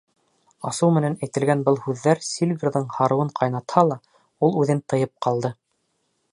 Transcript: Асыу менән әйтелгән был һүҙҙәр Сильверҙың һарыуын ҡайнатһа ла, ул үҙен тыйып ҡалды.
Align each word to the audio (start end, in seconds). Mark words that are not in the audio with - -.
Асыу 0.69 0.87
менән 0.95 1.17
әйтелгән 1.27 1.61
был 1.67 1.77
һүҙҙәр 1.83 2.23
Сильверҙың 2.29 2.89
һарыуын 2.97 3.31
ҡайнатһа 3.41 3.87
ла, 3.93 4.01
ул 4.49 4.61
үҙен 4.65 4.85
тыйып 4.95 5.15
ҡалды. 5.27 5.57